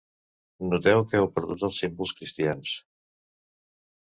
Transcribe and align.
Noteu 0.69 1.03
que 1.11 1.17
heu 1.19 1.29
perdut 1.35 1.67
els 1.67 1.77
símbols 1.83 2.15
cristians. 2.21 2.75